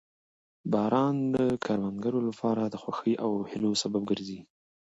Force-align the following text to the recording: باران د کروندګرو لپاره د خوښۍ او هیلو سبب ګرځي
باران 0.71 1.15
د 1.35 1.37
کروندګرو 1.65 2.19
لپاره 2.29 2.63
د 2.67 2.75
خوښۍ 2.81 3.13
او 3.23 3.31
هیلو 3.49 3.71
سبب 3.81 4.01
ګرځي 4.09 4.39